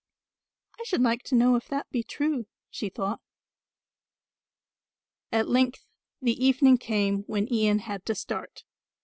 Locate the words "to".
1.25-1.35, 8.07-8.15